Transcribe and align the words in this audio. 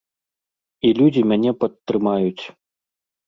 І 0.87 0.93
людзі 1.01 1.21
мяне 1.31 1.51
падтрымаюць. 1.63 2.43